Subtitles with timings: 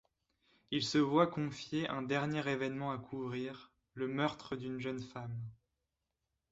[0.71, 5.37] Il se voit confier un dernier événement à couvrir, le meurtre d'une jeune femme.